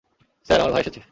Sir, 0.47 0.59
আমার 0.59 0.71
ভাই 0.73 0.81
এসেছে। 0.81 0.99